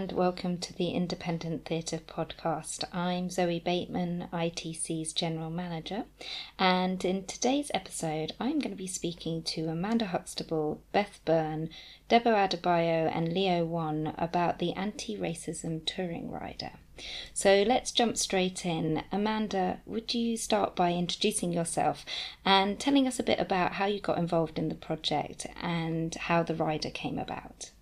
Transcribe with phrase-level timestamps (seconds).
[0.00, 2.84] And welcome to the Independent Theatre Podcast.
[2.90, 6.04] I'm Zoe Bateman, ITC's General Manager,
[6.58, 11.68] and in today's episode, I'm going to be speaking to Amanda Huxtable, Beth Byrne,
[12.08, 16.70] Debo Adebayo, and Leo Wan about the anti racism touring rider.
[17.34, 19.04] So let's jump straight in.
[19.12, 22.06] Amanda, would you start by introducing yourself
[22.42, 26.42] and telling us a bit about how you got involved in the project and how
[26.42, 27.72] the rider came about?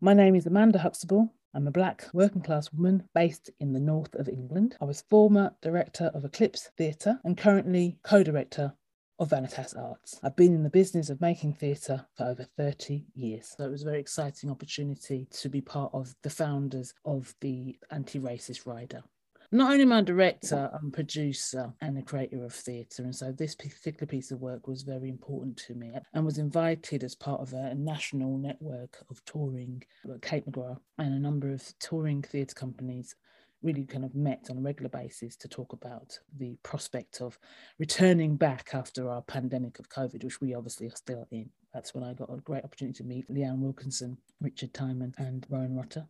[0.00, 1.34] My name is Amanda Huxtable.
[1.52, 4.76] I'm a black working class woman based in the north of England.
[4.80, 8.74] I was former director of Eclipse Theatre and currently co director
[9.18, 10.20] of Vanitas Arts.
[10.22, 13.56] I've been in the business of making theatre for over 30 years.
[13.56, 17.76] So it was a very exciting opportunity to be part of the founders of the
[17.90, 19.02] anti racist rider.
[19.50, 23.02] Not only am I a director, I'm a producer and a creator of theatre.
[23.02, 27.02] And so this particular piece of work was very important to me and was invited
[27.02, 31.62] as part of a national network of touring, uh, Kate McGrath and a number of
[31.78, 33.16] touring theatre companies
[33.62, 37.38] really kind of met on a regular basis to talk about the prospect of
[37.78, 41.48] returning back after our pandemic of COVID, which we obviously are still in.
[41.72, 45.74] That's when I got a great opportunity to meet Leanne Wilkinson, Richard Timon, and Rowan
[45.74, 46.06] Rutter,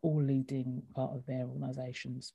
[0.00, 2.32] all leading part of their organisations.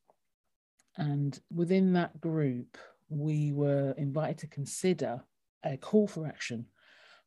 [0.97, 2.77] And within that group,
[3.09, 5.21] we were invited to consider
[5.63, 6.65] a call for action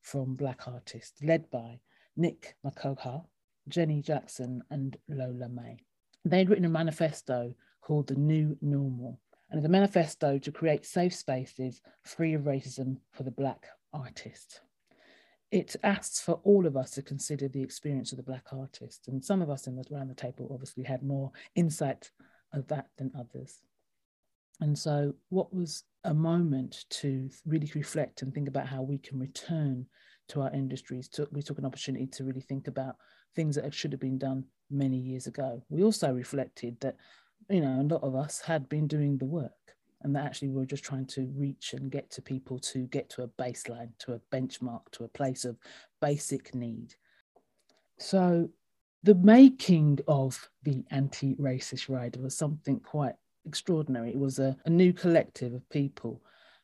[0.03, 1.81] from Black artists led by
[2.17, 3.25] Nick Makoha,
[3.69, 5.79] Jenny Jackson, and Lola May.
[6.25, 11.15] They'd written a manifesto called The New Normal, and it's a manifesto to create safe
[11.15, 14.61] spaces free of racism for the Black artist.
[15.51, 19.25] It asks for all of us to consider the experience of the Black artist, and
[19.25, 22.11] some of us in the, around the table obviously had more insight
[22.53, 23.61] of that than others.
[24.61, 29.19] And so, what was a moment to really reflect and think about how we can
[29.19, 29.87] return
[30.29, 31.09] to our industries?
[31.09, 32.97] Took, we took an opportunity to really think about
[33.35, 35.63] things that should have been done many years ago.
[35.69, 36.97] We also reflected that,
[37.49, 39.53] you know, a lot of us had been doing the work
[40.03, 43.11] and that actually we are just trying to reach and get to people to get
[43.11, 45.57] to a baseline, to a benchmark, to a place of
[46.01, 46.95] basic need.
[47.99, 48.49] So
[49.03, 53.15] the making of the anti-racist rider was something quite
[53.47, 54.11] extraordinary.
[54.11, 56.23] It was a, a new collective of people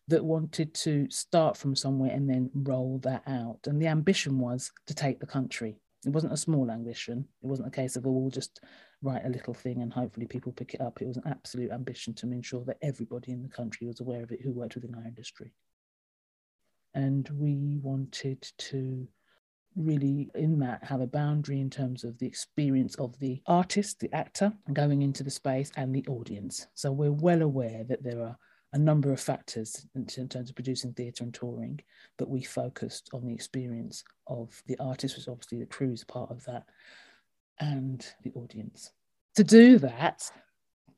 [0.09, 3.61] that wanted to start from somewhere and then roll that out.
[3.67, 5.77] And the ambition was to take the country.
[6.05, 7.27] It wasn't a small ambition.
[7.43, 8.61] It wasn't a case of, oh, we'll just
[9.03, 11.01] write a little thing and hopefully people pick it up.
[11.01, 14.31] It was an absolute ambition to ensure that everybody in the country was aware of
[14.31, 15.53] it who worked within our industry.
[16.95, 19.09] And we wanted to
[19.77, 24.13] really in that have a boundary in terms of the experience of the artist, the
[24.15, 26.67] actor going into the space and the audience.
[26.75, 28.37] So we're well aware that there are
[28.73, 31.81] a number of factors in, terms of producing theatre and touring,
[32.19, 36.31] but we focused on the experience of the artist, which obviously the crew is part
[36.31, 36.65] of that,
[37.61, 38.93] and the audience.
[39.37, 40.31] To do that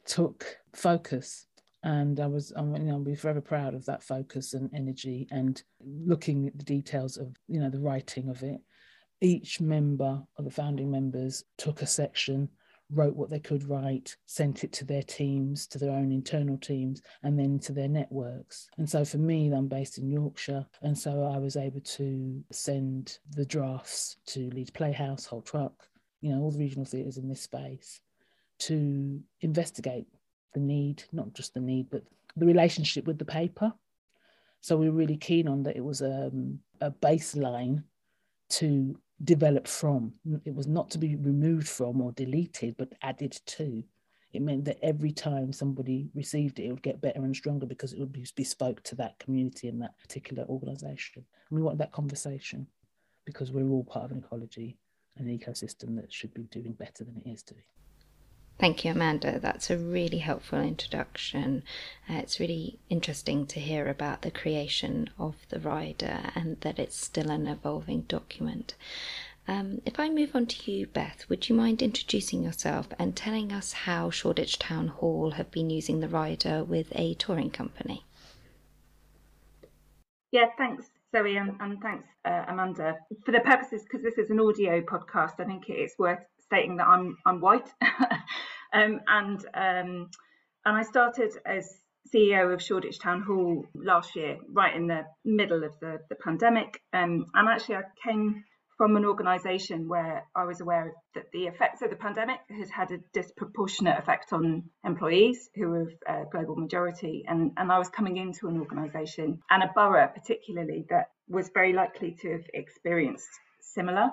[0.07, 1.47] took focus
[1.85, 5.63] and I was, you know, I'll be forever proud of that focus and energy and
[5.81, 8.61] looking at the details of, you know, the writing of it
[9.21, 12.49] each member of the founding members took a section
[12.91, 17.03] wrote what they could write, sent it to their teams, to their own internal teams,
[17.23, 18.69] and then to their networks.
[18.79, 20.65] And so for me, I'm based in Yorkshire.
[20.83, 25.89] And so I was able to send the drafts to Leeds Playhouse, Hull Truck,
[26.21, 28.01] you know, all the regional theatres in this space
[28.61, 30.07] to investigate
[30.55, 32.03] the need, not just the need, but
[32.37, 33.73] the relationship with the paper.
[34.61, 37.85] So we were really keen on that it was um, a baseline
[38.51, 40.13] to develop from.
[40.45, 43.83] It was not to be removed from or deleted, but added to.
[44.33, 47.93] It meant that every time somebody received it, it would get better and stronger because
[47.93, 51.25] it would be bespoke to that community and that particular organization.
[51.51, 52.67] And we want that conversation
[53.25, 54.79] because we're all part of an ecology,
[55.17, 57.63] an ecosystem that should be doing better than it is doing.
[58.59, 59.39] Thank you, Amanda.
[59.39, 61.63] That's a really helpful introduction.
[62.11, 66.97] Uh, it's really interesting to hear about the creation of the rider and that it's
[66.97, 68.75] still an evolving document.
[69.47, 73.53] Um, if I move on to you, Beth, would you mind introducing yourself and telling
[73.53, 78.05] us how Shoreditch Town Hall have been using the rider with a touring company?
[80.33, 82.97] Yeah, thanks, Zoe, and, and thanks, uh, Amanda.
[83.25, 86.19] For the purposes, because this is an audio podcast, I think it's worth
[86.49, 87.69] stating that I'm I'm white,
[88.73, 90.11] um, and um,
[90.65, 91.75] and I started as
[92.15, 96.81] CEO of Shoreditch Town Hall last year, right in the middle of the, the pandemic.
[96.93, 98.45] Um, and actually, I came
[98.77, 102.93] from an organisation where I was aware that the effects of the pandemic has had
[102.93, 107.25] a disproportionate effect on employees who were a global majority.
[107.27, 111.73] And, and I was coming into an organisation and a borough, particularly, that was very
[111.73, 113.29] likely to have experienced
[113.61, 114.11] similar.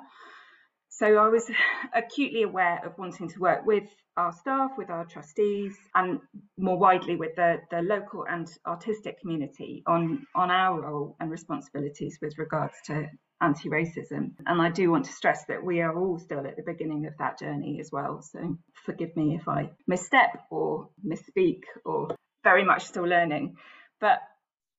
[0.89, 1.49] So I was
[1.93, 3.83] acutely aware of wanting to work with
[4.17, 6.19] our staff, with our trustees, and
[6.57, 12.17] more widely with the, the local and artistic community on, on our role and responsibilities
[12.21, 13.07] with regards to
[13.41, 14.31] anti racism.
[14.45, 17.13] And I do want to stress that we are all still at the beginning of
[17.19, 18.21] that journey as well.
[18.21, 23.57] So forgive me if I misstep or misspeak or very much still learning.
[23.99, 24.19] But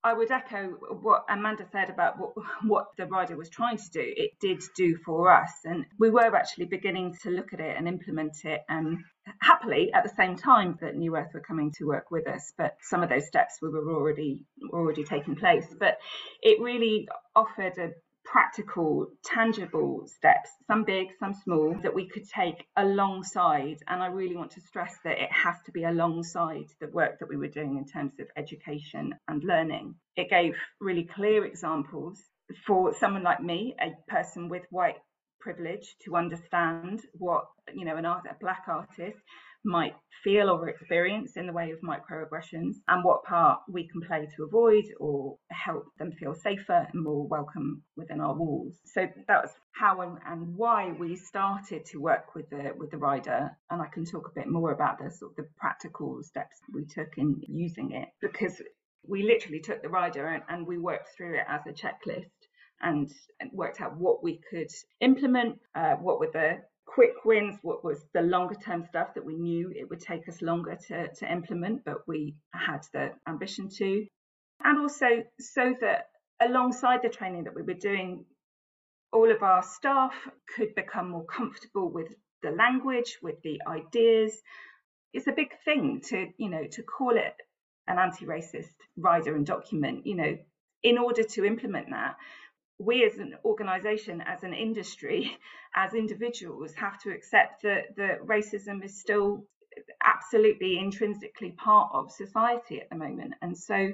[0.03, 0.69] I would echo
[1.03, 4.03] what Amanda said about what, what the rider was trying to do.
[4.05, 7.89] It did do for us, and we were actually beginning to look at it and
[7.89, 8.61] implement it.
[8.69, 8.99] And
[9.41, 12.77] happily, at the same time that New Earth were coming to work with us, but
[12.83, 15.67] some of those steps we were already already taking place.
[15.79, 15.99] But
[16.43, 17.91] it really offered a
[18.25, 23.79] practical, tangible steps, some big, some small, that we could take alongside.
[23.89, 27.29] And I really want to stress that it has to be alongside the work that
[27.29, 29.95] we were doing in terms of education and learning.
[30.17, 32.21] It gave really clear examples
[32.67, 34.97] for someone like me, a person with white
[35.47, 39.19] privilege, to understand what, you know, an art, a black artist
[39.65, 44.27] might feel or experience in the way of microaggressions and what part we can play
[44.37, 48.75] to avoid or help them feel safer and more welcome within our walls.
[48.85, 52.99] So that was how and, and why we started to work with the with the
[52.99, 56.57] rider and I can talk a bit more about the sort of the practical steps
[56.73, 58.63] we took in using it because
[59.09, 62.27] we literally took the rider and, and we worked through it as a checklist
[62.83, 64.71] and, and worked out what we could
[65.01, 69.35] implement, uh, what were the quick wins, what was the longer term stuff that we
[69.35, 74.07] knew it would take us longer to, to implement, but we had the ambition to.
[74.65, 76.09] And also so that
[76.41, 78.25] alongside the training that we were doing,
[79.13, 80.15] all of our staff
[80.55, 82.09] could become more comfortable with
[82.43, 84.33] the language, with the ideas.
[85.13, 87.35] It's a big thing to, you know, to call it
[87.87, 90.39] an anti-racist rider and document, you know,
[90.83, 92.17] in order to implement that,
[92.79, 95.37] we as an organization, as an industry,
[95.77, 99.45] as individuals have to accept that, that racism is still
[100.05, 103.35] absolutely intrinsically part of society at the moment.
[103.43, 103.93] And so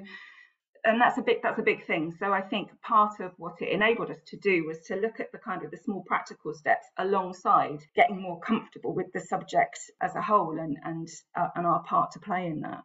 [0.85, 2.13] and that's a big that's a big thing.
[2.19, 5.31] So I think part of what it enabled us to do was to look at
[5.31, 10.15] the kind of the small practical steps alongside getting more comfortable with the subject as
[10.15, 12.83] a whole and and uh, and our part to play in that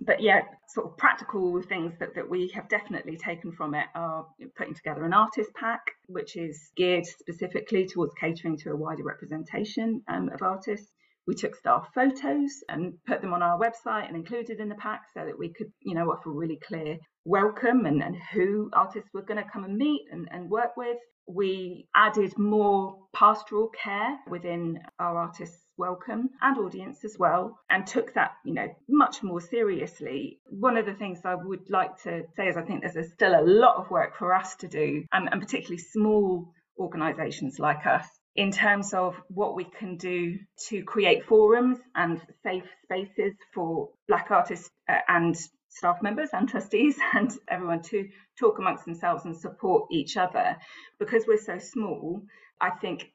[0.00, 4.26] but yeah, sort of practical things that, that we have definitely taken from it are
[4.56, 10.02] putting together an artist pack, which is geared specifically towards catering to a wider representation
[10.08, 10.92] um, of artists.
[11.26, 15.02] We took staff photos and put them on our website and included in the pack
[15.12, 19.22] so that we could, you know, offer really clear welcome and, and who artists were
[19.22, 20.96] going to come and meet and, and work with.
[21.26, 28.12] We added more pastoral care within our artists welcome and audience as well and took
[28.14, 30.40] that you know much more seriously.
[30.50, 33.46] One of the things i would like to say is i think there's still a
[33.46, 38.50] lot of work for us to do and, and particularly small organizations like us in
[38.50, 44.70] terms of what we can do to create forums and safe spaces for black artists
[44.88, 45.36] uh, and
[45.68, 48.08] staff members and trustees and everyone to
[48.38, 50.56] talk amongst themselves and support each other.
[50.98, 52.22] Because we're so small
[52.60, 53.10] i think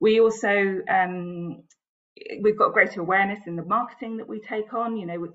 [0.00, 1.62] we also um,
[2.40, 4.96] we've got greater awareness in the marketing that we take on.
[4.96, 5.26] You know,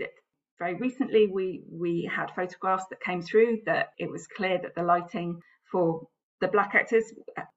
[0.59, 4.83] very recently we we had photographs that came through that it was clear that the
[4.83, 6.07] lighting for
[6.41, 7.03] the black actors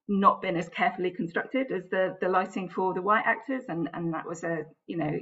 [0.08, 4.12] not been as carefully constructed as the the lighting for the white actors, and and
[4.14, 5.18] that was a you know,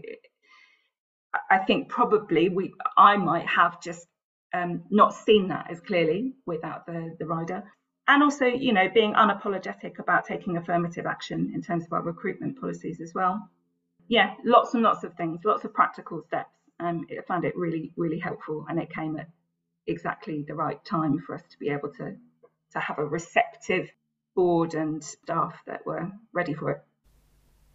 [1.50, 4.07] I think probably we I might have just
[4.52, 7.62] um, not seen that as clearly without the the rider.
[8.09, 12.61] And also, you know, being unapologetic about taking affirmative action in terms of our recruitment
[12.61, 13.49] policies as well
[14.11, 16.57] yeah, lots and lots of things, lots of practical steps.
[16.81, 19.29] Um, I found it really, really helpful, and it came at
[19.87, 22.17] exactly the right time for us to be able to
[22.73, 23.88] to have a receptive
[24.35, 26.83] board and staff that were ready for it.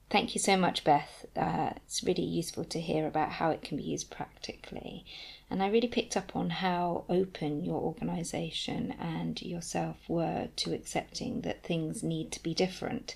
[0.07, 1.25] Thank you so much, Beth.
[1.35, 5.03] Uh, it's really useful to hear about how it can be used practically.
[5.49, 11.41] And I really picked up on how open your organisation and yourself were to accepting
[11.41, 13.15] that things need to be different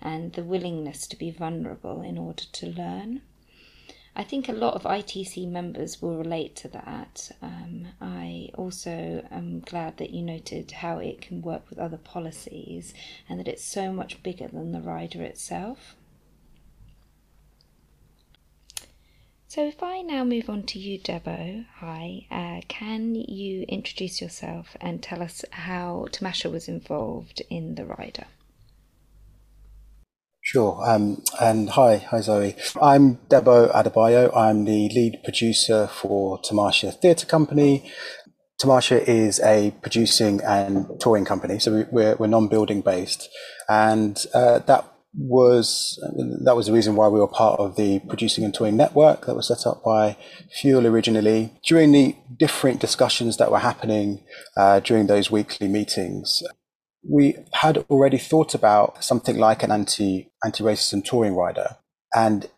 [0.00, 3.20] and the willingness to be vulnerable in order to learn.
[4.16, 7.30] I think a lot of ITC members will relate to that.
[7.40, 12.92] Um, I also am glad that you noted how it can work with other policies
[13.28, 15.96] and that it's so much bigger than the rider itself.
[19.50, 24.76] So if I now move on to you, Debo, hi, uh, can you introduce yourself
[24.80, 28.26] and tell us how Tamasha was involved in the rider?
[30.40, 30.80] Sure.
[30.88, 32.54] Um, and hi, hi Zoe.
[32.80, 34.30] I'm Debo Adebayo.
[34.36, 37.90] I'm the lead producer for Tamasha Theatre Company.
[38.60, 43.28] Tamasha is a producing and touring company, so we, are we're non-building based,
[43.68, 45.98] and uh, that was
[46.44, 49.34] that was the reason why we were part of the producing and touring network that
[49.34, 50.16] was set up by
[50.60, 51.52] Fuel originally.
[51.64, 54.22] During the different discussions that were happening
[54.56, 56.42] uh, during those weekly meetings,
[57.08, 61.76] we had already thought about something like an anti anti racism touring rider,
[62.14, 62.48] and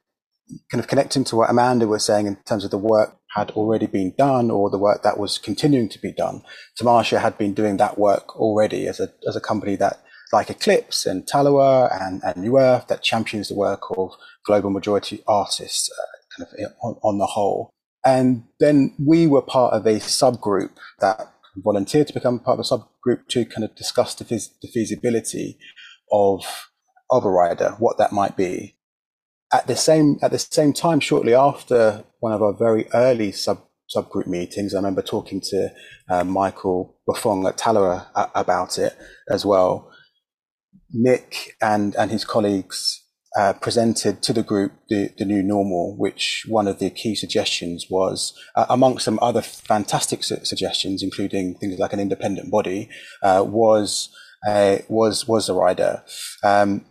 [0.70, 3.86] kind of connecting to what Amanda was saying in terms of the work had already
[3.86, 6.42] been done or the work that was continuing to be done.
[6.76, 11.06] Tamasha had been doing that work already as a as a company that like Eclipse
[11.06, 16.36] and Talawa and, and New Earth that champions the work of global majority artists uh,
[16.36, 17.70] kind of on, on the whole.
[18.04, 20.70] And then we were part of a subgroup
[21.00, 25.58] that volunteered to become part of a subgroup to kind of discuss the, the feasibility
[26.10, 26.68] of
[27.10, 28.74] of a rider, what that might be.
[29.52, 33.60] At the same at the same time, shortly after one of our very early sub
[33.94, 35.70] subgroup meetings, I remember talking to
[36.08, 38.96] uh, Michael Buffong at Talawa about it
[39.28, 39.91] as well.
[40.92, 43.02] Nick and, and his colleagues
[43.36, 47.86] uh, presented to the group the, the new normal, which one of the key suggestions
[47.88, 48.66] was, uh,
[48.98, 52.90] some other fantastic su- suggestions, including things like an independent body,
[53.22, 54.14] uh, was
[54.46, 56.02] uh, was was the rider,
[56.42, 56.84] um,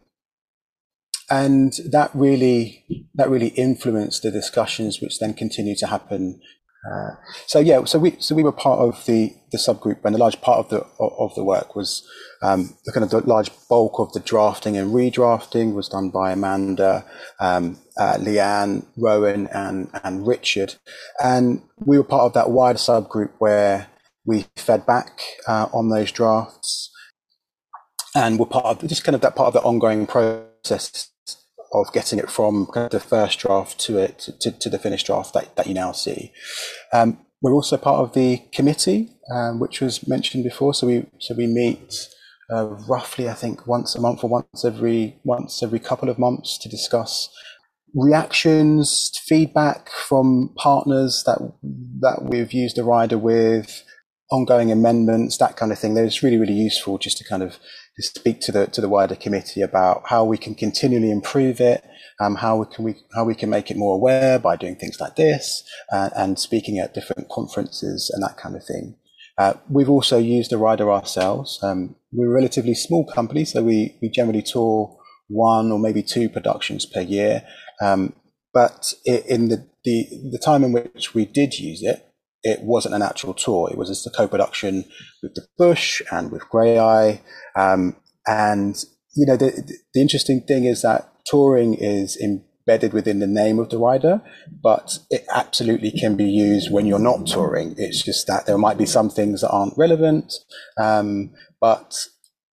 [1.29, 6.41] and that really that really influenced the discussions, which then continued to happen
[6.89, 7.11] uh,
[7.45, 10.41] so yeah, so we so we were part of the the subgroup, and a large
[10.41, 12.07] part of the of the work was
[12.41, 16.31] um, the kind of the large bulk of the drafting and redrafting was done by
[16.31, 17.05] Amanda,
[17.39, 20.75] um, uh, Leanne, Rowan, and and Richard,
[21.23, 23.87] and we were part of that wider subgroup where
[24.25, 26.91] we fed back uh, on those drafts,
[28.15, 31.11] and we're part of just kind of that part of the ongoing process
[31.73, 35.05] of getting it from kind of the first draft to it to, to the finished
[35.05, 36.31] draft that, that you now see.
[36.91, 40.73] Um, we're also part of the committee, um, which was mentioned before.
[40.73, 42.07] So we so we meet
[42.51, 46.57] uh, roughly, I think, once a month or once every once every couple of months
[46.59, 47.29] to discuss
[47.95, 51.39] reactions, feedback from partners that
[52.01, 53.83] that we've used the rider with,
[54.29, 55.97] ongoing amendments, that kind of thing.
[55.97, 57.57] It's really really useful just to kind of
[57.95, 61.83] to speak to the to the wider committee about how we can continually improve it,
[62.19, 64.99] um, how we can we how we can make it more aware by doing things
[64.99, 68.95] like this, uh, and speaking at different conferences and that kind of thing.
[69.37, 71.59] Uh, we've also used the rider ourselves.
[71.63, 76.29] Um, we're a relatively small company, so we we generally tour one or maybe two
[76.29, 77.43] productions per year.
[77.81, 78.13] Um,
[78.53, 82.10] but in the, the the time in which we did use it,
[82.43, 83.69] it wasn't an actual tour.
[83.71, 84.85] It was just a co-production
[85.21, 87.21] with the Bush and with Grey Eye.
[87.55, 87.95] Um,
[88.27, 88.83] and
[89.15, 89.51] you know, the
[89.93, 94.21] the interesting thing is that touring is embedded within the name of the rider,
[94.63, 97.75] but it absolutely can be used when you're not touring.
[97.77, 100.33] It's just that there might be some things that aren't relevant,
[100.77, 102.07] um, but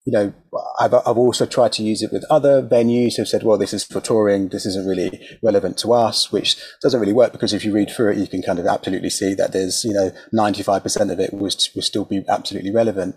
[0.08, 0.32] you know,
[0.80, 3.84] I've, I've also tried to use it with other venues who've said, well, this is
[3.84, 4.48] for touring.
[4.48, 8.12] This isn't really relevant to us, which doesn't really work because if you read through
[8.12, 11.40] it, you can kind of absolutely see that there's, you know, 95% of it will,
[11.40, 13.16] will still be absolutely relevant.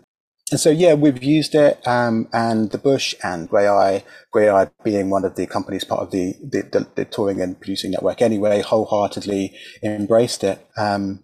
[0.52, 4.70] And so, yeah, we've used it, um, and the Bush and Grey Eye, Grey Eye
[4.84, 8.22] being one of the companies part of the, the, the, the touring and producing network
[8.22, 10.60] anyway, wholeheartedly embraced it.
[10.76, 11.24] Um,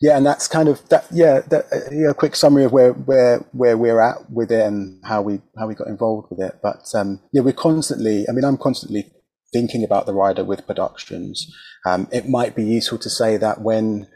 [0.00, 1.06] yeah, and that's kind of that.
[1.10, 5.00] Yeah, that, uh, a quick summary of where where where we're at with it and
[5.04, 6.58] how we how we got involved with it.
[6.62, 8.26] But um, yeah, we're constantly.
[8.28, 9.12] I mean, I'm constantly
[9.52, 11.46] thinking about the rider with productions.
[11.86, 14.08] Um, it might be useful to say that when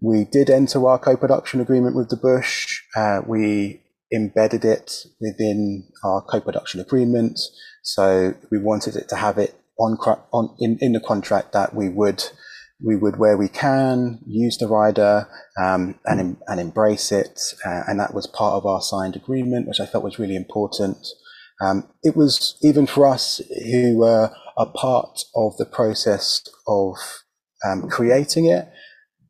[0.00, 3.82] we did enter our co-production agreement with the Bush, uh, we
[4.14, 7.40] embedded it within our co-production agreement.
[7.82, 9.96] So we wanted it to have it on,
[10.32, 12.24] on in, in the contract that we would
[12.82, 15.28] we would, where we can, use the rider
[15.58, 19.80] um, and and embrace it, uh, and that was part of our signed agreement, which
[19.80, 20.98] I felt was really important.
[21.60, 26.96] Um, it was even for us who were a part of the process of
[27.66, 28.68] um, creating it.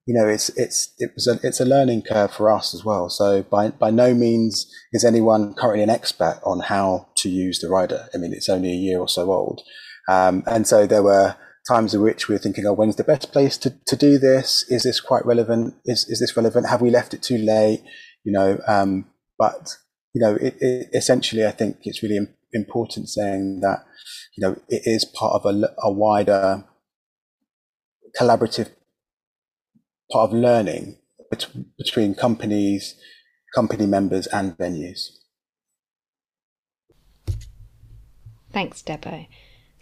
[0.06, 3.08] You know, it's it's it was a it's a learning curve for us as well.
[3.10, 7.68] So by by no means is anyone currently an expert on how to use the
[7.68, 8.08] rider.
[8.14, 9.62] I mean, it's only a year or so old,
[10.08, 11.36] um, and so there were
[11.68, 14.64] times in which we're thinking, oh, when's the best place to, to do this?
[14.68, 15.74] Is this quite relevant?
[15.84, 16.68] Is, is this relevant?
[16.68, 17.82] Have we left it too late?
[18.24, 19.06] You know, um,
[19.38, 19.76] but,
[20.14, 22.20] you know, it, it, essentially, I think it's really
[22.52, 23.84] important saying that,
[24.36, 26.64] you know, it is part of a, a wider
[28.18, 28.70] collaborative
[30.10, 30.98] part of learning
[31.30, 32.94] bet- between companies,
[33.54, 35.08] company members and venues.
[38.52, 39.26] Thanks, Debo.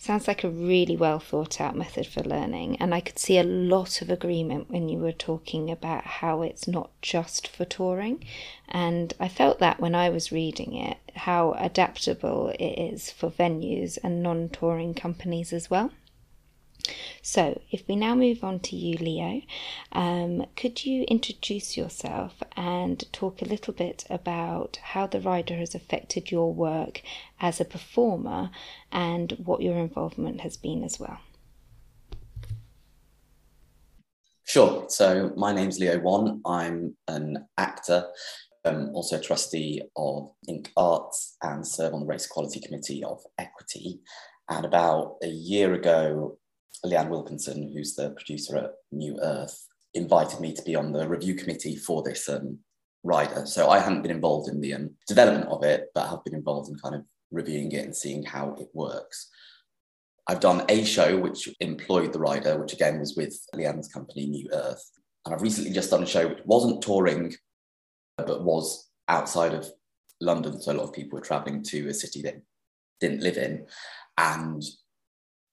[0.04, 3.42] Sounds like a really well thought out method for learning, and I could see a
[3.42, 8.22] lot of agreement when you were talking about how it's not just for touring.
[8.68, 13.96] And I felt that when I was reading it, how adaptable it is for venues
[14.04, 15.90] and non touring companies as well.
[17.22, 19.40] So, if we now move on to you, Leo,
[19.92, 25.74] um, could you introduce yourself and talk a little bit about how the rider has
[25.74, 27.02] affected your work
[27.40, 28.50] as a performer
[28.92, 31.18] and what your involvement has been as well?
[34.44, 34.84] Sure.
[34.88, 36.42] So, my name's Leo Wan.
[36.44, 38.06] I'm an actor,
[38.66, 40.68] um, also trustee of Inc.
[40.76, 44.00] Arts, and serve on the Race Equality Committee of Equity.
[44.50, 46.38] And about a year ago,
[46.84, 51.34] Leanne Wilkinson, who's the producer at New Earth, invited me to be on the review
[51.34, 52.58] committee for this um,
[53.02, 53.46] rider.
[53.46, 56.68] So I hadn't been involved in the um, development of it, but have been involved
[56.68, 59.30] in kind of reviewing it and seeing how it works.
[60.26, 64.48] I've done a show which employed the rider, which again was with Leanne's company, New
[64.52, 64.82] Earth.
[65.24, 67.34] And I've recently just done a show which wasn't touring,
[68.16, 69.68] but was outside of
[70.20, 70.60] London.
[70.60, 72.36] So a lot of people were traveling to a city they
[73.00, 73.66] didn't live in.
[74.16, 74.62] And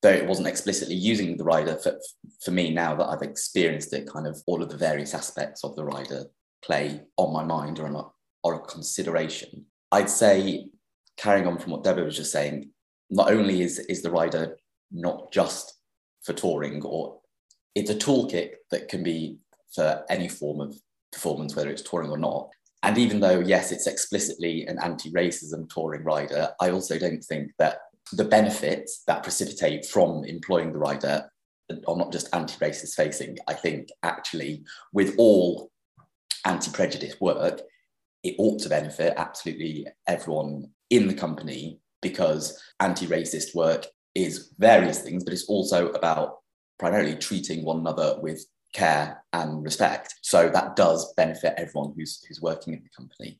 [0.01, 1.99] though it wasn't explicitly using the rider for,
[2.43, 5.75] for me now that I've experienced it, kind of all of the various aspects of
[5.75, 6.25] the rider
[6.63, 8.03] play on my mind or, a,
[8.43, 9.65] or a consideration.
[9.91, 10.69] I'd say,
[11.17, 12.71] carrying on from what Deborah was just saying,
[13.09, 14.57] not only is, is the rider
[14.91, 15.77] not just
[16.23, 17.19] for touring, or
[17.75, 19.37] it's a toolkit that can be
[19.73, 20.75] for any form of
[21.11, 22.49] performance, whether it's touring or not.
[22.83, 27.51] And even though, yes, it's explicitly an anti racism touring rider, I also don't think
[27.59, 27.79] that
[28.15, 31.29] the benefits that precipitate from employing the rider
[31.87, 33.37] are not just anti-racist facing.
[33.47, 35.71] I think actually with all
[36.45, 37.61] anti-prejudice work,
[38.23, 45.23] it ought to benefit absolutely everyone in the company because anti-racist work is various things,
[45.23, 46.39] but it's also about
[46.77, 50.15] primarily treating one another with care and respect.
[50.21, 53.39] So that does benefit everyone who's who's working in the company.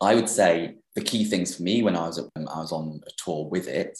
[0.00, 3.00] I would say the key things for me when I was um, I was on
[3.06, 3.98] a tour with it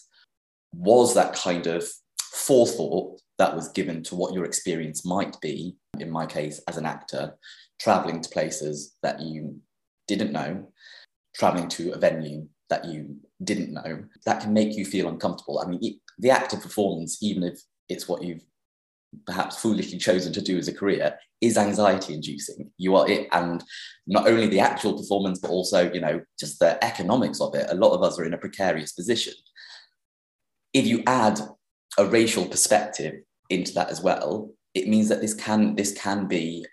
[0.72, 1.84] was that kind of
[2.18, 5.76] forethought that was given to what your experience might be.
[5.98, 7.36] In my case, as an actor,
[7.80, 9.60] traveling to places that you
[10.06, 10.72] didn't know,
[11.34, 15.58] traveling to a venue that you didn't know, that can make you feel uncomfortable.
[15.58, 18.44] I mean, the actor performance, even if it's what you've
[19.26, 22.70] perhaps foolishly chosen to do as a career is anxiety inducing.
[22.78, 23.62] You are it and
[24.06, 27.66] not only the actual performance but also you know just the economics of it.
[27.70, 29.34] A lot of us are in a precarious position.
[30.72, 31.40] If you add
[31.98, 33.14] a racial perspective
[33.48, 36.64] into that as well it means that this can this can be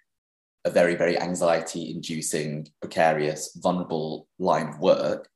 [0.65, 5.29] a very very anxiety inducing precarious vulnerable line of work.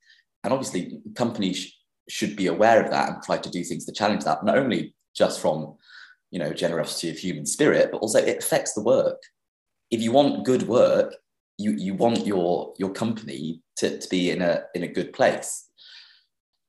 [0.43, 1.73] And obviously companies
[2.09, 4.93] should be aware of that and try to do things to challenge that not only
[5.15, 5.75] just from
[6.31, 9.21] you know generosity of human spirit but also it affects the work.
[9.91, 11.15] If you want good work
[11.61, 15.67] you you want your your company to, to be in a in a good place.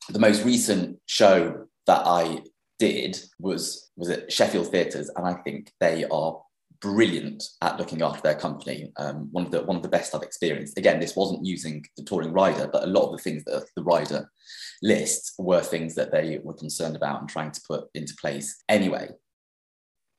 [0.08, 2.40] The most recent show that i
[2.78, 6.40] did was was at sheffield theatres and i think they are
[6.80, 10.22] brilliant at looking after their company um, one of the one of the best i've
[10.22, 10.76] experienced.
[10.78, 13.84] Again this wasn't using the touring rider but a lot of the things that the
[13.84, 14.28] rider
[14.82, 19.08] lists were things that they were concerned about and trying to put into place anyway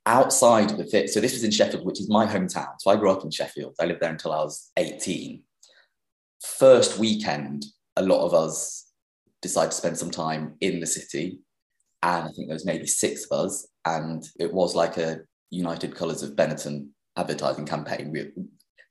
[0.06, 1.10] outside of the fit.
[1.10, 2.74] So this was in Sheffield, which is my hometown.
[2.78, 3.74] So I grew up in Sheffield.
[3.80, 5.42] I lived there until I was 18.
[6.42, 7.64] First weekend,
[7.96, 8.90] a lot of us
[9.40, 11.38] decided to spend some time in the city.
[12.02, 13.66] And I think there was maybe six of us.
[13.86, 18.10] And it was like a United Colours of Benetton advertising campaign.
[18.10, 18.30] We,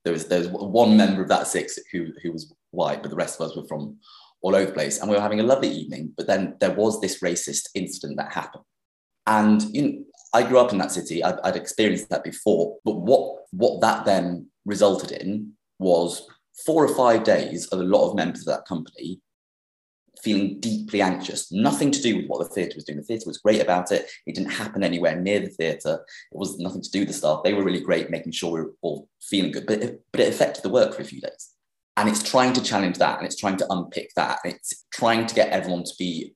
[0.03, 3.15] there was there was one member of that six who who was white, but the
[3.17, 3.97] rest of us were from
[4.41, 4.99] all over the place.
[4.99, 6.13] And we were having a lovely evening.
[6.17, 8.63] But then there was this racist incident that happened.
[9.27, 11.23] And you know, I grew up in that city.
[11.23, 12.77] I'd, I'd experienced that before.
[12.83, 16.27] But what what that then resulted in was
[16.65, 19.21] four or five days of a lot of members of that company
[20.23, 21.51] feeling deeply anxious.
[21.51, 22.97] Nothing to do with what the theatre was doing.
[22.97, 24.09] The theatre was great about it.
[24.25, 25.99] It didn't happen anywhere near the theatre.
[26.31, 27.41] It was nothing to do with the staff.
[27.43, 29.65] They were really great, making sure we were all feeling good.
[29.65, 31.49] But it, but it affected the work for a few days.
[31.97, 34.39] And it's trying to challenge that and it's trying to unpick that.
[34.43, 36.33] And it's trying to get everyone to be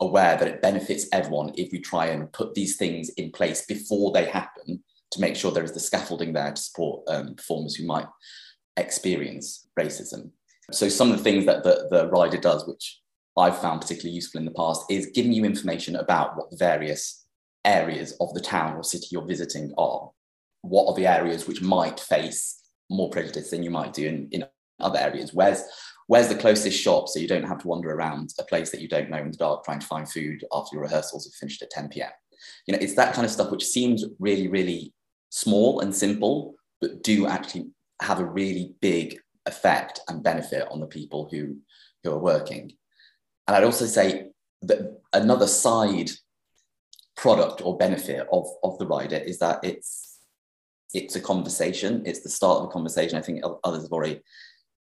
[0.00, 4.12] aware that it benefits everyone if we try and put these things in place before
[4.12, 7.86] they happen to make sure there is the scaffolding there to support um, performers who
[7.86, 8.06] might
[8.76, 10.30] experience racism.
[10.70, 13.00] So some of the things that the, the rider does, which
[13.36, 17.26] I've found particularly useful in the past, is giving you information about what the various
[17.64, 20.10] areas of the town or city you're visiting are.
[20.62, 22.58] What are the areas which might face
[22.90, 24.44] more prejudice than you might do in, in
[24.80, 25.34] other areas.
[25.34, 25.62] Where's
[26.08, 28.88] where's the closest shop so you don't have to wander around a place that you
[28.88, 31.70] don't know in the dark trying to find food after your rehearsals have finished at
[31.70, 32.10] 10 p.m.
[32.66, 34.92] You know, it's that kind of stuff which seems really, really
[35.30, 37.68] small and simple, but do actually
[38.00, 41.56] have a really big effect and benefit on the people who
[42.02, 42.72] who are working.
[43.46, 44.28] And I'd also say
[44.62, 46.10] that another side
[47.16, 50.20] product or benefit of, of the rider is that it's
[50.94, 52.02] it's a conversation.
[52.06, 53.18] It's the start of a conversation.
[53.18, 54.20] I think others have already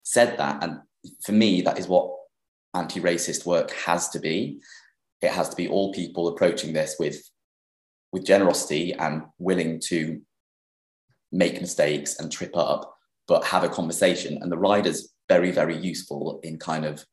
[0.03, 0.63] said that.
[0.63, 0.81] And
[1.23, 2.11] for me, that is what
[2.73, 4.59] anti-racist work has to be.
[5.21, 7.21] It has to be all people approaching this with
[8.11, 10.21] with generosity and willing to
[11.31, 12.95] make mistakes and trip up,
[13.27, 14.37] but have a conversation.
[14.41, 17.03] And the rider's very, very useful in kind of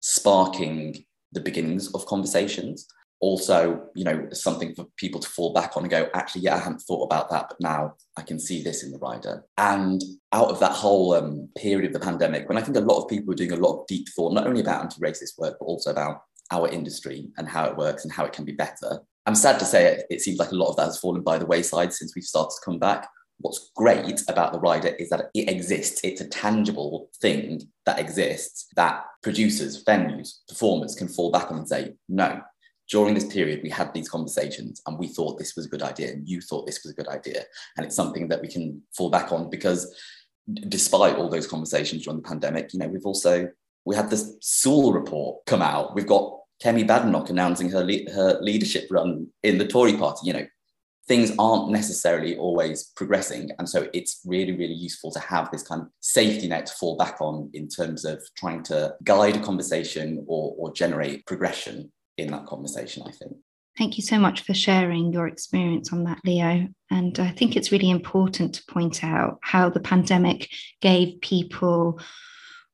[0.00, 2.86] sparking the beginnings of conversations.
[3.20, 6.58] Also, you know, something for people to fall back on and go, actually, yeah, I
[6.58, 9.44] hadn't thought about that, but now I can see this in the rider.
[9.56, 10.02] And
[10.32, 13.08] out of that whole um, period of the pandemic, when I think a lot of
[13.08, 15.66] people were doing a lot of deep thought, not only about anti racist work, but
[15.66, 19.00] also about our industry and how it works and how it can be better.
[19.26, 21.38] I'm sad to say it, it seems like a lot of that has fallen by
[21.38, 25.30] the wayside since we've started to come back what's great about the rider is that
[25.34, 26.00] it exists.
[26.02, 31.68] It's a tangible thing that exists that producers, venues, performers can fall back on and
[31.68, 32.40] say, no,
[32.88, 36.12] during this period, we had these conversations and we thought this was a good idea
[36.12, 37.42] and you thought this was a good idea.
[37.76, 39.94] And it's something that we can fall back on because
[40.68, 43.48] despite all those conversations during the pandemic, you know, we've also,
[43.84, 45.94] we had this Sewell report come out.
[45.94, 50.26] We've got Kemi Badenoch announcing her, le- her leadership run in the Tory party.
[50.26, 50.46] You know,
[51.06, 53.50] things aren't necessarily always progressing.
[53.58, 56.96] And so it's really, really useful to have this kind of safety net to fall
[56.96, 62.30] back on in terms of trying to guide a conversation or, or generate progression in
[62.32, 63.36] that conversation, I think.
[63.76, 66.66] Thank you so much for sharing your experience on that, Leo.
[66.90, 70.50] And I think it's really important to point out how the pandemic
[70.80, 72.00] gave people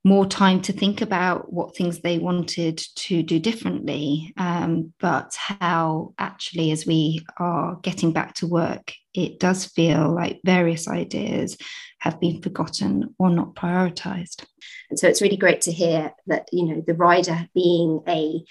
[0.04, 6.12] more time to think about what things they wanted to do differently, um, but how
[6.18, 11.56] actually, as we are getting back to work, it does feel like various ideas
[12.00, 14.44] have been forgotten or not prioritized.
[14.90, 18.44] And so it's really great to hear that, you know, the rider being a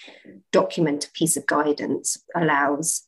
[0.52, 3.04] document, a piece of guidance allows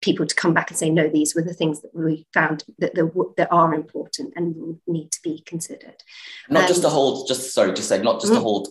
[0.00, 2.94] people to come back and say, no, these were the things that we found that,
[2.94, 6.02] the, that are important and need to be considered.
[6.48, 8.36] Not um, just to hold, just sorry, just say, not just mm-hmm.
[8.36, 8.68] to hold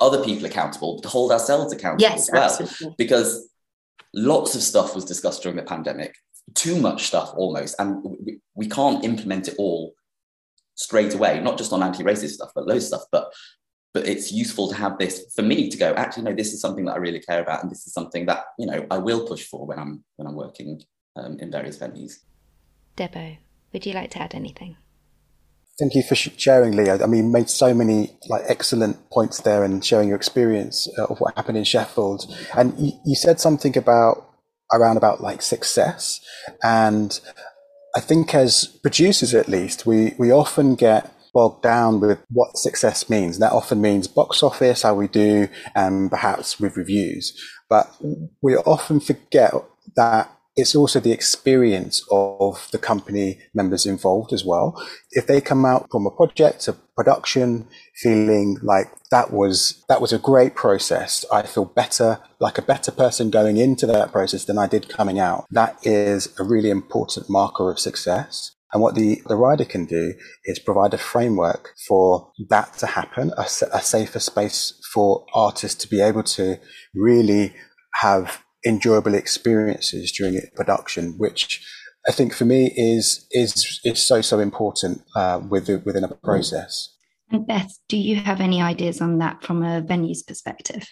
[0.00, 2.44] other people accountable, but to hold ourselves accountable yes, as well.
[2.44, 2.94] Absolutely.
[2.98, 3.48] Because
[4.14, 6.14] lots of stuff was discussed during the pandemic,
[6.54, 9.94] too much stuff almost, and we, we can't implement it all
[10.74, 13.04] straight away, not just on anti-racist stuff, but loads of stuff.
[13.12, 13.32] But
[13.94, 16.84] but it's useful to have this for me to go actually no this is something
[16.84, 19.44] that i really care about and this is something that you know i will push
[19.44, 20.80] for when i'm when i'm working
[21.16, 22.20] um, in various venues.
[22.96, 23.38] Debo
[23.72, 24.76] would you like to add anything?
[25.78, 27.02] Thank you for sharing leo.
[27.02, 31.04] I mean you made so many like excellent points there and sharing your experience uh,
[31.04, 32.34] of what happened in sheffield.
[32.54, 34.28] And you, you said something about
[34.72, 36.20] around about like success.
[36.62, 37.18] And
[37.94, 43.08] i think as producers at least we we often get bogged down with what success
[43.08, 43.38] means.
[43.38, 47.38] That often means box office, how we do, and perhaps with reviews.
[47.68, 47.90] But
[48.42, 49.52] we often forget
[49.96, 54.80] that it's also the experience of the company members involved as well.
[55.10, 60.12] If they come out from a project, a production, feeling like that was that was
[60.12, 64.58] a great process, I feel better, like a better person going into that process than
[64.58, 65.46] I did coming out.
[65.50, 68.52] That is a really important marker of success.
[68.72, 73.32] And what the, the rider can do is provide a framework for that to happen,
[73.36, 76.58] a, a safer space for artists to be able to
[76.94, 77.54] really
[78.00, 81.64] have enjoyable experiences during production, which
[82.08, 86.88] I think for me is is is so so important uh, with, within a process.
[87.30, 90.88] And Beth, do you have any ideas on that from a venue's perspective?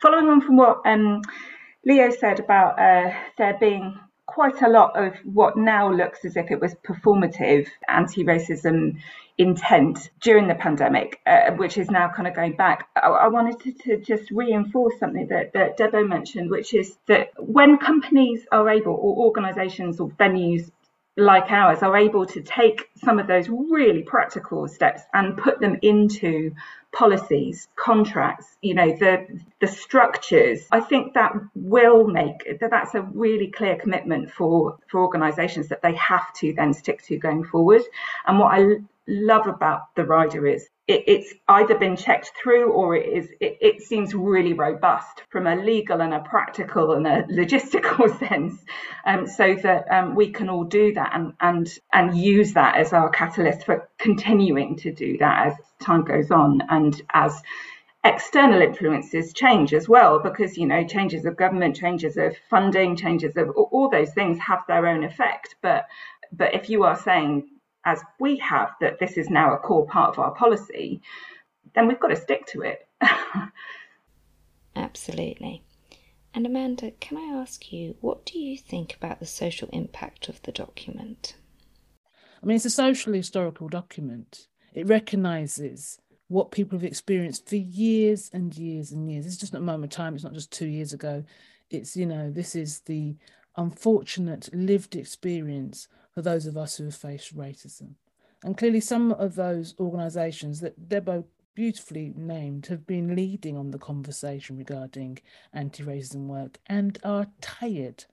[0.00, 1.20] Following on from what um,
[1.84, 3.98] Leo said about uh, there being
[4.32, 8.98] quite a lot of what now looks as if it was performative anti racism
[9.36, 12.88] intent during the pandemic, uh, which is now kind of going back.
[12.96, 17.30] I, I wanted to, to, just reinforce something that, that Debo mentioned, which is that
[17.38, 20.70] when companies are able, or organisations or venues
[21.16, 25.78] like ours are able to take some of those really practical steps and put them
[25.82, 26.52] into
[26.92, 29.26] policies contracts you know the
[29.60, 35.00] the structures i think that will make that that's a really clear commitment for for
[35.00, 37.82] organizations that they have to then stick to going forward.
[38.26, 38.76] And what i
[39.08, 43.56] love about the rider is it, it's either been checked through or it is it,
[43.60, 48.54] it, seems really robust from a legal and a practical and a logistical sense
[49.06, 52.92] um, so that um, we can all do that and and and use that as
[52.92, 57.42] our catalyst for continuing to do that as time goes on and as
[58.04, 63.36] external influences change as well because you know changes of government changes of funding changes
[63.36, 65.54] of all those things have their own effect.
[65.62, 65.86] But
[66.32, 67.48] but if you are saying
[67.84, 71.00] as we have that this is now a core part of our policy
[71.74, 72.86] then we've got to stick to it
[74.76, 75.62] absolutely
[76.34, 80.40] and amanda can i ask you what do you think about the social impact of
[80.42, 81.36] the document
[82.42, 85.98] i mean it's a social historical document it recognizes
[86.32, 89.26] what people have experienced for years and years and years.
[89.26, 90.14] It's just not a moment of time.
[90.14, 91.24] It's not just two years ago.
[91.70, 93.16] It's, you know, this is the
[93.58, 97.94] unfortunate lived experience for those of us who have faced racism.
[98.44, 103.78] And clearly, some of those organisations that Debo beautifully named have been leading on the
[103.78, 105.18] conversation regarding
[105.52, 108.06] anti racism work and are tired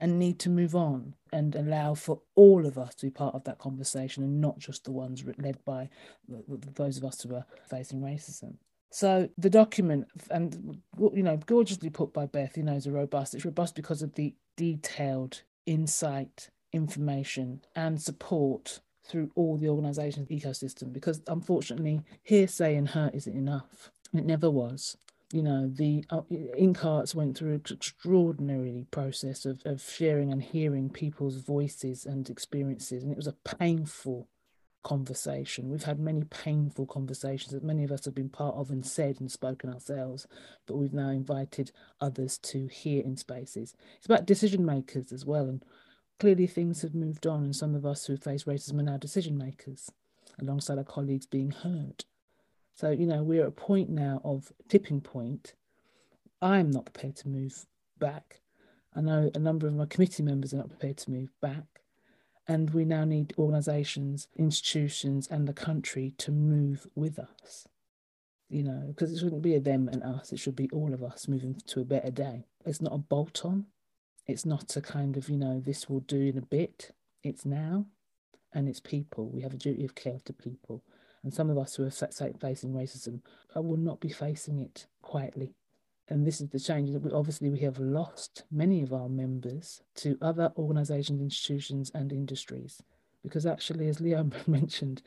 [0.00, 3.44] and need to move on and allow for all of us to be part of
[3.44, 5.88] that conversation and not just the ones led by
[6.74, 8.54] those of us who are facing racism.
[8.90, 10.80] So the document, and
[11.14, 13.34] you know, gorgeously put by Beth, you know, is a robust.
[13.34, 20.92] It's robust because of the detailed insight, information, and support through all the organisation's ecosystem.
[20.92, 23.90] Because unfortunately, hearsay and hurt isn't enough.
[24.14, 24.96] It never was
[25.32, 30.90] you know, the uh, IncArts went through an extraordinary process of, of sharing and hearing
[30.90, 33.02] people's voices and experiences.
[33.02, 34.28] And it was a painful
[34.82, 35.70] conversation.
[35.70, 39.20] We've had many painful conversations that many of us have been part of and said
[39.20, 40.26] and spoken ourselves,
[40.66, 43.74] but we've now invited others to hear in spaces.
[43.96, 45.48] It's about decision makers as well.
[45.48, 45.64] And
[46.18, 49.36] clearly things have moved on, and some of us who face racism are now decision
[49.36, 49.90] makers
[50.40, 52.04] alongside our colleagues being heard.
[52.74, 55.54] So, you know, we're at a point now of tipping point.
[56.40, 57.66] I'm not prepared to move
[57.98, 58.40] back.
[58.94, 61.64] I know a number of my committee members are not prepared to move back.
[62.48, 67.68] And we now need organisations, institutions, and the country to move with us.
[68.48, 71.02] You know, because it shouldn't be a them and us, it should be all of
[71.02, 72.44] us moving to a better day.
[72.66, 73.66] It's not a bolt on,
[74.26, 76.92] it's not a kind of, you know, this will do in a bit.
[77.22, 77.86] It's now
[78.52, 79.28] and it's people.
[79.28, 80.82] We have a duty of care to people.
[81.22, 83.20] And some of us who are facing racism
[83.54, 85.54] will not be facing it quietly.
[86.08, 89.82] And this is the change that we obviously we have lost many of our members
[89.96, 92.82] to other organisations, institutions, and industries.
[93.22, 95.02] Because actually, as Leo mentioned,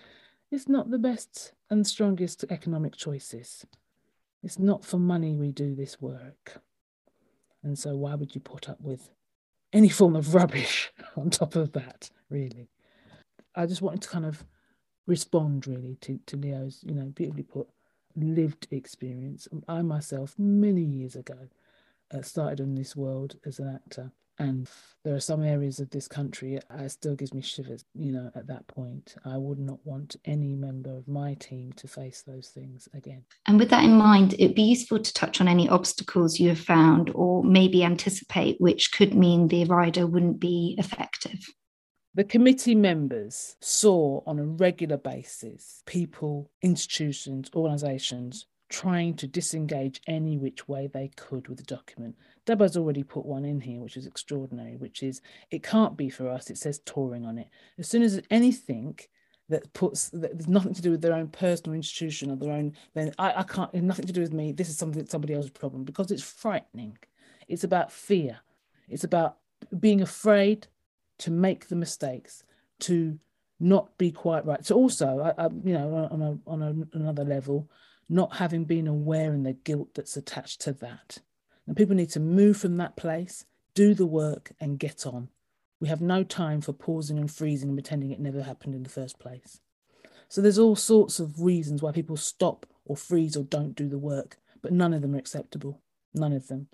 [0.51, 3.65] it's not the best and strongest economic choices.
[4.41, 6.62] It's not for money we do this work.
[7.65, 9.10] And so, why would you put up with
[9.73, 12.69] any form of rubbish on top of that, really?
[13.56, 14.45] I just wanted to kind of
[15.08, 17.67] respond really to, to Leo's, you know, beautifully put,
[18.15, 19.47] lived experience.
[19.67, 21.49] I myself, many years ago,
[22.13, 24.12] uh, started in this world as an actor.
[24.38, 24.69] And
[25.04, 28.32] there are some areas of this country uh, it still gives me shivers, you know,
[28.36, 29.15] at that point.
[29.24, 33.24] I would not want any member of my team to face those things again.
[33.45, 36.60] And with that in mind, it'd be useful to touch on any obstacles you have
[36.60, 41.45] found or maybe anticipate which could mean the rider wouldn't be effective.
[42.15, 50.38] The committee members saw on a regular basis people, institutions, organisations trying to disengage any
[50.38, 52.15] which way they could with the document.
[52.45, 56.30] Debo's already put one in here, which is extraordinary, which is it can't be for
[56.30, 56.49] us.
[56.49, 57.47] It says touring on it.
[57.78, 58.97] As soon as anything
[59.49, 62.73] that puts that there's nothing to do with their own personal institution or their own,
[62.95, 63.73] then I, I can't.
[63.75, 64.51] Nothing to do with me.
[64.51, 66.97] This is something somebody else's problem because it's frightening.
[67.47, 68.39] It's about fear.
[68.89, 69.38] It's about
[69.80, 70.67] being afraid
[71.19, 72.43] to make the mistakes,
[72.80, 73.17] to
[73.60, 74.65] not be quite right.
[74.65, 77.69] So also, I, I, you know, on a, on a, another level,
[78.08, 81.20] not having been aware in the guilt that's attached to that.
[81.68, 85.30] And people need to move from that place, do the work, and get on.
[85.80, 88.89] We have no time for pausing and freezing and pretending it never happened in the
[88.89, 89.60] first place.
[90.30, 93.98] So there's all sorts of reasons why people stop or freeze or don't do the
[93.98, 95.82] work, but none of them are acceptable.
[96.13, 96.68] None of them.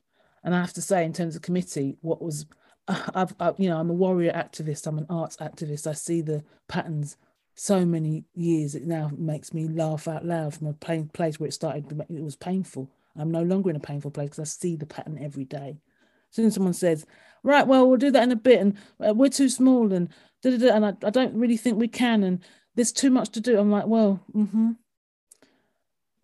[0.43, 2.45] And I have to say, in terms of committee, what was
[2.87, 4.87] I've, I, you know, I'm a warrior activist.
[4.87, 5.87] I'm an arts activist.
[5.87, 7.17] I see the patterns
[7.61, 8.73] so many years.
[8.73, 11.85] It now makes me laugh out loud from a pain, place where it started.
[12.09, 12.89] It was painful.
[13.15, 15.77] I'm no longer in a painful place because I see the pattern every day.
[16.31, 17.05] As soon as someone says,
[17.43, 20.09] "Right, well, we'll do that in a bit," and uh, we're too small, and
[20.41, 22.39] da, da, da, and I, I don't really think we can, and
[22.73, 23.59] there's too much to do.
[23.59, 24.71] I'm like, well, mm-hmm.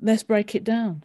[0.02, 1.04] let's break it down.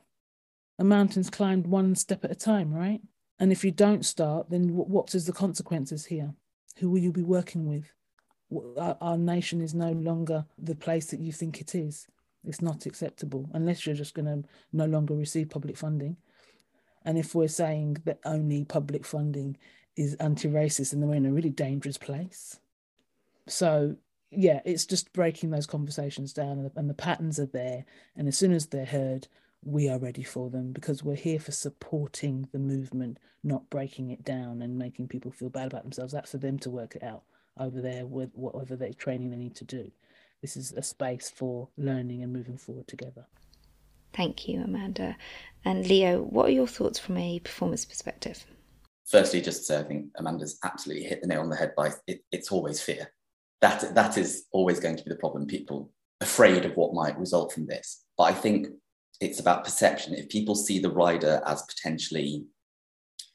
[0.78, 3.02] A mountain's climbed one step at a time, right?
[3.38, 6.32] And if you don't start, then what is the consequences here?
[6.78, 7.92] Who will you be working with?
[8.78, 12.06] Our, nation is no longer the place that you think it is.
[12.44, 16.16] It's not acceptable unless you're just going to no longer receive public funding.
[17.04, 19.56] And if we're saying that only public funding
[19.96, 22.58] is anti racist, then we're in a really dangerous place.
[23.46, 23.96] So,
[24.30, 27.84] yeah, it's just breaking those conversations down, and the, and the patterns are there.
[28.16, 29.28] And as soon as they're heard,
[29.64, 34.24] we are ready for them because we're here for supporting the movement, not breaking it
[34.24, 36.12] down and making people feel bad about themselves.
[36.12, 37.22] That's for them to work it out
[37.58, 39.90] over there with whatever their training they need to do.
[40.40, 43.26] This is a space for learning and moving forward together.
[44.12, 45.16] Thank you, Amanda.
[45.64, 48.44] And Leo, what are your thoughts from a performance perspective?
[49.06, 51.90] Firstly, just to say, I think Amanda's absolutely hit the nail on the head by
[52.06, 53.12] it, it's always fear.
[53.60, 55.46] That, that is always going to be the problem.
[55.46, 58.04] People afraid of what might result from this.
[58.16, 58.68] But I think
[59.20, 60.14] it's about perception.
[60.14, 62.44] If people see the rider as potentially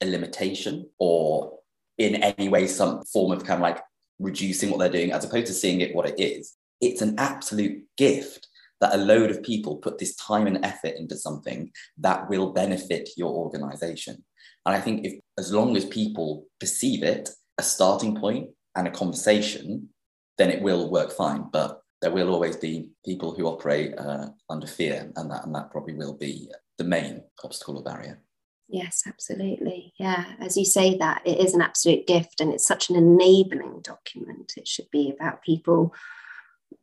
[0.02, 1.60] a limitation or
[1.98, 3.82] in any way some form of kind of like
[4.20, 7.84] reducing what they're doing, as opposed to seeing it what it is, it's an absolute
[7.98, 8.48] gift
[8.80, 13.10] that a load of people put this time and effort into something that will benefit
[13.18, 14.24] your organization.
[14.66, 18.92] And I think if as long as people perceive it a starting point and a
[18.92, 19.90] conversation,
[20.38, 21.46] then it will work fine.
[21.52, 25.72] But there will always be people who operate uh, under fear, and that and that
[25.72, 28.22] probably will be the main obstacle or barrier.
[28.70, 29.94] Yes, absolutely.
[29.98, 33.82] Yeah, as you say that, it is an absolute gift, and it's such an enabling
[33.82, 34.54] document.
[34.58, 35.94] It should be about people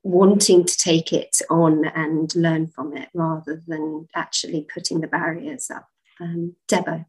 [0.03, 5.71] wanting to take it on and learn from it rather than actually putting the barriers
[5.71, 5.89] up.
[6.21, 7.05] Um, Debo.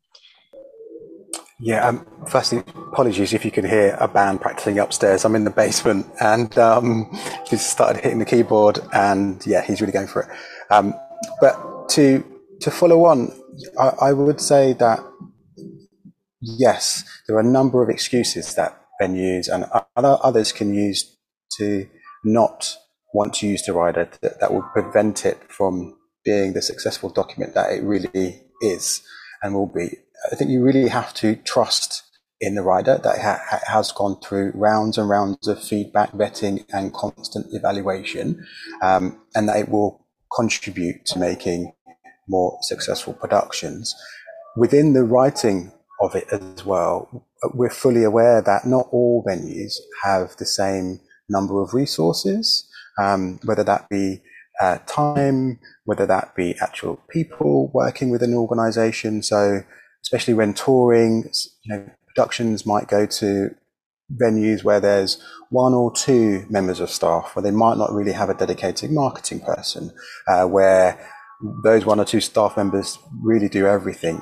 [1.60, 5.24] Yeah, um, firstly, apologies if you can hear a band practicing upstairs.
[5.24, 7.10] I'm in the basement and um,
[7.50, 10.30] he's started hitting the keyboard and yeah, he's really going for it.
[10.70, 10.94] Um,
[11.40, 12.24] but to
[12.62, 13.32] to follow on,
[13.80, 15.00] I, I would say that
[16.42, 19.66] yes, there are a number of excuses that venues and
[19.96, 21.18] other others can use
[21.58, 21.88] to
[22.24, 22.78] not
[23.14, 27.54] want to use the rider that, that will prevent it from being the successful document
[27.54, 29.02] that it really is
[29.42, 29.90] and will be.
[30.32, 32.04] I think you really have to trust
[32.42, 36.94] in the rider that ha- has gone through rounds and rounds of feedback, vetting, and
[36.94, 38.46] constant evaluation,
[38.82, 41.72] um, and that it will contribute to making
[42.28, 43.96] more successful productions.
[44.58, 50.36] Within the writing of it as well, we're fully aware that not all venues have
[50.38, 52.68] the same number of resources,
[53.00, 54.22] um, whether that be
[54.62, 59.22] uh, time, whether that be actual people working with an organization.
[59.22, 59.62] So
[60.02, 61.30] especially when touring,
[61.64, 63.50] you know, productions might go to
[64.22, 68.30] venues where there's one or two members of staff, where they might not really have
[68.30, 69.92] a dedicated marketing person,
[70.28, 71.10] uh, where
[71.64, 74.22] those one or two staff members really do everything.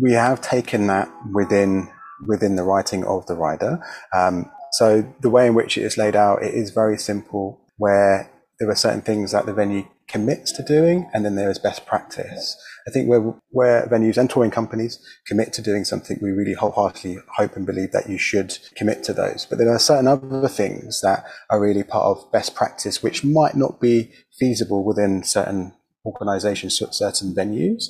[0.00, 1.88] We have taken that within
[2.26, 3.82] within the writing of the rider.
[4.14, 8.30] Um, so the way in which it is laid out, it is very simple, where
[8.58, 11.84] there are certain things that the venue commits to doing, and then there is best
[11.84, 12.56] practice.
[12.86, 17.18] I think where, where venues and touring companies commit to doing something, we really wholeheartedly
[17.36, 19.46] hope and believe that you should commit to those.
[19.46, 23.56] But there are certain other things that are really part of best practice, which might
[23.56, 27.84] not be feasible within certain organizations, at certain venues.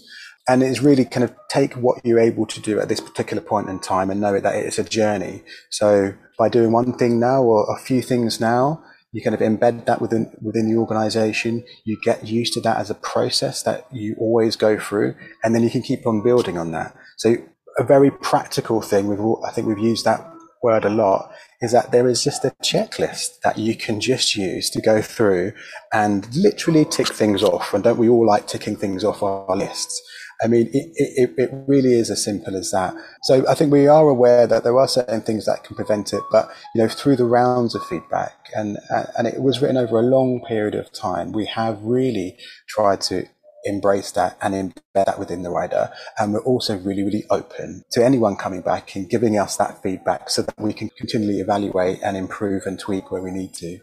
[0.48, 3.68] And it's really kind of take what you're able to do at this particular point
[3.68, 5.42] in time and know that it's a journey.
[5.70, 9.85] So by doing one thing now or a few things now, you kind of embed
[9.85, 14.16] that within within the organization you get used to that as a process that you
[14.18, 17.37] always go through and then you can keep on building on that so
[17.79, 21.31] a very practical thing we've all, i think we've used that word a lot
[21.62, 25.53] is that there is just a checklist that you can just use to go through
[25.92, 30.03] and literally tick things off and don't we all like ticking things off our lists
[30.42, 32.94] I mean, it, it, it really is as simple as that.
[33.22, 36.22] So I think we are aware that there are certain things that can prevent it,
[36.33, 38.79] but you know, through the rounds of feedback, and
[39.16, 43.27] and it was written over a long period of time, we have really tried to
[43.64, 45.90] embrace that and embed that within the rider.
[46.18, 50.31] And we're also really, really open to anyone coming back and giving us that feedback
[50.31, 53.79] so that we can continually evaluate and improve and tweak where we need to.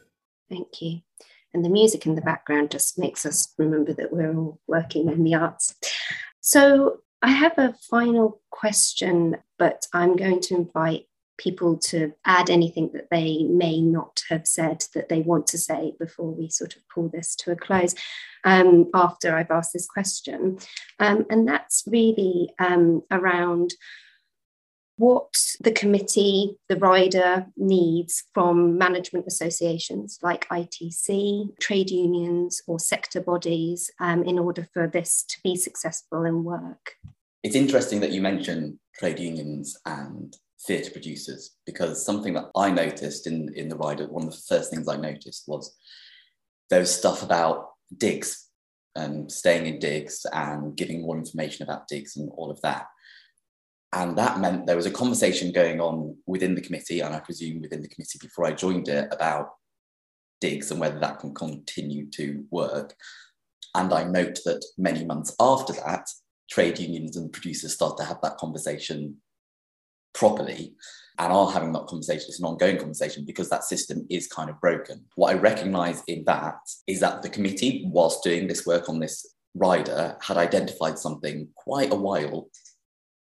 [0.49, 1.01] Thank you.
[1.53, 5.23] And the music in the background just makes us remember that we're all working in
[5.23, 5.75] the arts.
[6.41, 11.05] So I have a final question, but I'm going to invite
[11.38, 15.93] people to add anything that they may not have said that they want to say
[15.97, 17.95] before we sort of pull this to a close
[18.43, 20.59] um, after I've asked this question.
[20.99, 23.73] Um, and that's really um, around
[24.99, 33.21] what the committee, the rider needs from management associations like ITC, trade unions, or sector
[33.21, 36.95] bodies um, in order for this to be successful and work.
[37.43, 40.35] It's interesting that you mention trade unions and
[40.67, 44.69] theatre producers because something that I noticed in, in the rider, one of the first
[44.69, 45.77] things I noticed was
[46.69, 48.47] there was stuff about digs
[48.95, 52.87] and staying in digs and giving more information about digs and all of that.
[53.93, 57.61] And that meant there was a conversation going on within the committee, and I presume
[57.61, 59.49] within the committee before I joined it, about
[60.41, 62.95] digs and whether that can continue to work.
[63.75, 66.07] And I note that many months after that,
[66.49, 69.17] trade unions and producers start to have that conversation
[70.13, 70.75] properly
[71.20, 72.26] and are having that conversation.
[72.30, 75.05] It's an ongoing conversation because that system is kind of broken.
[75.15, 79.36] What I recognize in that is that the committee, whilst doing this work on this
[79.53, 82.49] rider, had identified something quite a while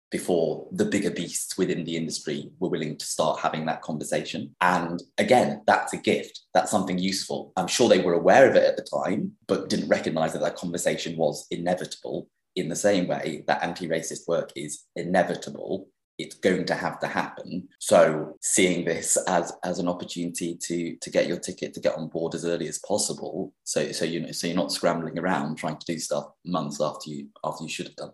[0.09, 4.55] before the bigger beasts within the industry were willing to start having that conversation.
[4.61, 6.41] And again, that's a gift.
[6.53, 7.51] That's something useful.
[7.57, 10.55] I'm sure they were aware of it at the time, but didn't recognize that that
[10.55, 15.87] conversation was inevitable in the same way that anti racist work is inevitable
[16.17, 17.67] it's going to have to happen.
[17.79, 22.07] So seeing this as as an opportunity to to get your ticket to get on
[22.09, 23.53] board as early as possible.
[23.63, 27.09] So so you know so you're not scrambling around trying to do stuff months after
[27.09, 28.11] you after you should have done.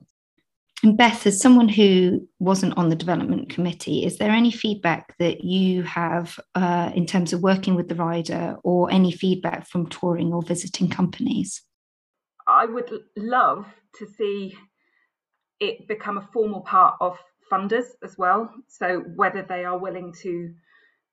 [0.82, 5.44] And Beth, as someone who wasn't on the development committee, is there any feedback that
[5.44, 10.32] you have uh, in terms of working with the rider or any feedback from touring
[10.32, 11.62] or visiting companies?
[12.48, 14.58] I would love to see
[15.60, 17.18] it become a formal part of
[17.52, 18.54] funders as well.
[18.68, 20.54] So whether they are willing to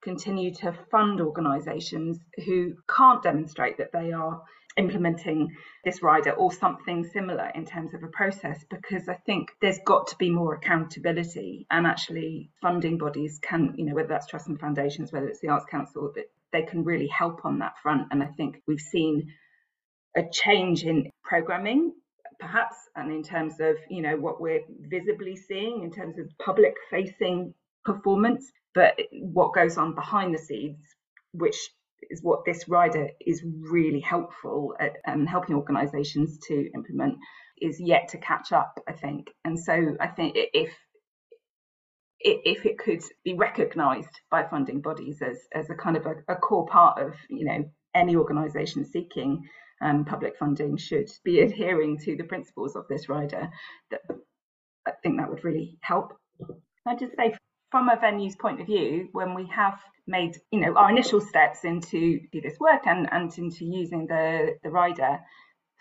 [0.01, 4.41] continue to fund organisations who can't demonstrate that they are
[4.77, 9.79] implementing this rider or something similar in terms of a process because I think there's
[9.85, 14.47] got to be more accountability and actually funding bodies can, you know, whether that's trusts
[14.47, 18.07] and foundations, whether it's the Arts Council, that they can really help on that front.
[18.11, 19.33] And I think we've seen
[20.15, 21.93] a change in programming
[22.39, 26.75] perhaps and in terms of you know what we're visibly seeing in terms of public
[26.89, 30.77] facing performance but what goes on behind the scenes
[31.31, 31.69] which
[32.09, 37.15] is what this rider is really helpful at um, helping organizations to implement
[37.59, 39.29] is yet to catch up i think.
[39.43, 40.73] And so i think if
[42.19, 46.35] if it could be recognized by funding bodies as, as a kind of a, a
[46.35, 49.43] core part of you know any organization seeking
[49.81, 53.49] um, public funding should be adhering to the principles of this rider.
[53.91, 54.01] That
[54.87, 56.13] I think that would really help.
[56.85, 57.35] I just say
[57.71, 61.65] from a venue's point of view, when we have made you know our initial steps
[61.65, 65.19] into this work and, and into using the, the rider,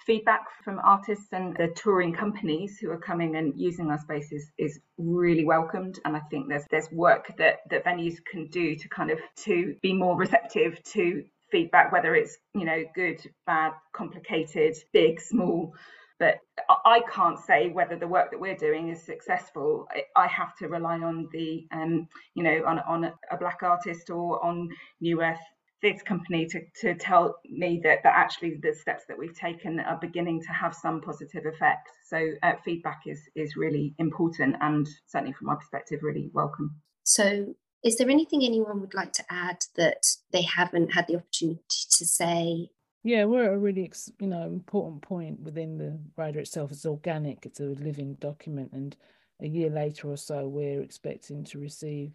[0.04, 4.78] feedback from artists and the touring companies who are coming and using our spaces is
[4.98, 9.10] really welcomed and i think there's there's work that that venues can do to kind
[9.10, 15.20] of to be more receptive to feedback, whether it's, you know, good, bad, complicated, big,
[15.20, 15.72] small.
[16.18, 16.38] But
[16.68, 19.86] I can't say whether the work that we're doing is successful.
[20.16, 24.42] I have to rely on the, um, you know, on, on a black artist or
[24.42, 24.70] on
[25.00, 25.38] New Earth
[25.82, 29.98] Theatre Company to, to tell me that, that actually the steps that we've taken are
[30.00, 31.88] beginning to have some positive effect.
[32.08, 36.76] So uh, feedback is is really important and certainly from my perspective, really welcome.
[37.02, 37.54] So
[37.86, 42.04] is there anything anyone would like to add that they haven't had the opportunity to
[42.04, 42.68] say?
[43.04, 46.72] Yeah, we're at a really you know important point within the rider itself.
[46.72, 47.46] It's organic.
[47.46, 48.96] It's a living document, and
[49.40, 52.10] a year later or so, we're expecting to receive.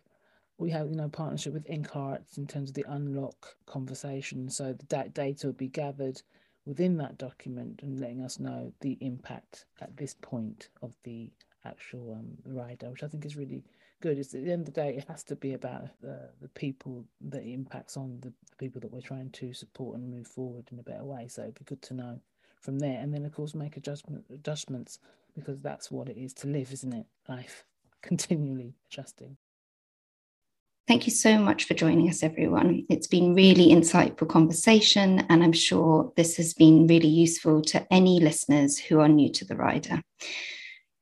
[0.58, 4.50] We have you know partnership with IncArts in terms of the unlock conversation.
[4.50, 6.22] So the data will be gathered
[6.66, 11.32] within that document and letting us know the impact at this point of the
[11.64, 13.64] actual um, rider, which I think is really
[14.02, 14.18] good.
[14.18, 17.06] It's at the end of the day, it has to be about the, the people
[17.30, 20.80] that impacts on, the, the people that we're trying to support and move forward in
[20.80, 21.28] a better way.
[21.28, 22.20] So it'd be good to know
[22.60, 23.00] from there.
[23.00, 25.00] And then, of course, make adjustment, adjustments
[25.36, 27.06] because that's what it is to live, isn't it?
[27.30, 27.64] Life
[28.02, 29.38] continually adjusting.
[30.88, 32.86] Thank you so much for joining us, everyone.
[32.90, 38.20] It's been really insightful conversation, and I'm sure this has been really useful to any
[38.20, 40.02] listeners who are new to the rider.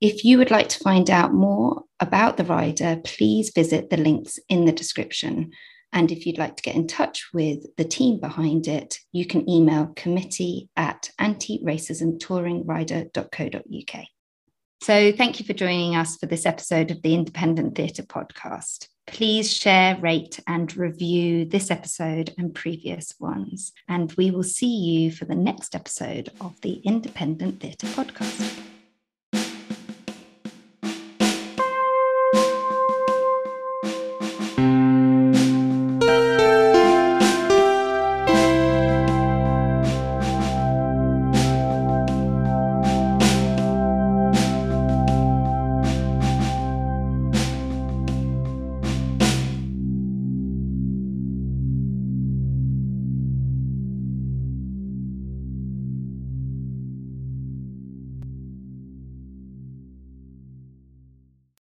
[0.02, 4.40] If you would like to find out more about the rider, please visit the links
[4.48, 5.52] in the description.
[5.92, 9.50] And if you'd like to get in touch with the team behind it, you can
[9.50, 14.06] email committee at antiracismtouringrider.co.uk.
[14.82, 18.88] So, thank you for joining us for this episode of the Independent Theatre Podcast.
[19.08, 23.74] Please share, rate, and review this episode and previous ones.
[23.90, 28.79] And we will see you for the next episode of the Independent Theatre Podcast.